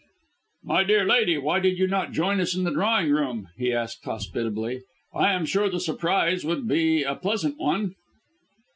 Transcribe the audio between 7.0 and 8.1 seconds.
a pleasant one."